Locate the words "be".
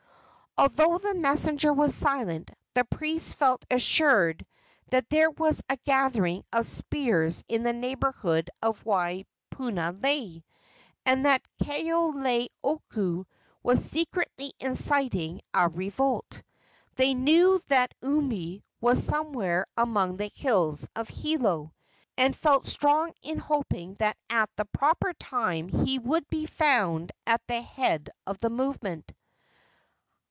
26.29-26.45